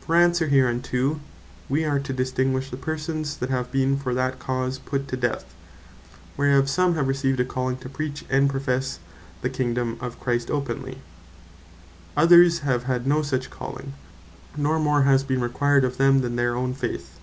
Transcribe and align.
For 0.00 0.14
answer 0.14 0.46
hereunto, 0.46 1.18
we 1.68 1.84
are 1.84 1.98
to 1.98 2.12
distinguish 2.12 2.70
the 2.70 2.76
persons 2.76 3.38
that 3.38 3.50
have 3.50 3.72
been 3.72 3.96
for 3.96 4.14
that 4.14 4.38
cause 4.38 4.78
put 4.78 5.08
to 5.08 5.16
death; 5.16 5.44
whereof 6.36 6.70
some 6.70 6.94
have 6.94 7.08
received 7.08 7.40
a 7.40 7.44
Calling 7.44 7.76
to 7.78 7.88
preach, 7.88 8.24
and 8.30 8.48
professe 8.48 9.00
the 9.40 9.50
Kingdome 9.50 9.96
of 10.00 10.20
Christ 10.20 10.52
openly; 10.52 10.98
others 12.16 12.60
have 12.60 12.84
had 12.84 13.08
no 13.08 13.22
such 13.22 13.50
Calling, 13.50 13.94
nor 14.56 14.78
more 14.78 15.02
has 15.02 15.24
been 15.24 15.40
required 15.40 15.82
of 15.84 15.96
them 15.96 16.20
than 16.20 16.36
their 16.36 16.54
owne 16.54 16.74
faith. 16.74 17.18